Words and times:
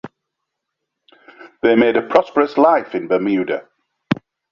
They 1.61 1.75
made 1.75 1.95
a 1.95 2.01
prosperous 2.01 2.57
life 2.57 2.95
in 2.95 3.07
Bermuda. 3.07 3.69